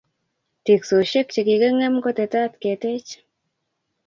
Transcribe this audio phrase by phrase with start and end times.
[0.69, 3.09] teksoshek chikikingem kotetat ketech